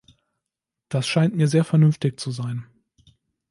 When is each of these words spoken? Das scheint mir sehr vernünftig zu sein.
Das 0.89 1.07
scheint 1.07 1.35
mir 1.35 1.47
sehr 1.47 1.63
vernünftig 1.63 2.19
zu 2.19 2.31
sein. 2.31 2.65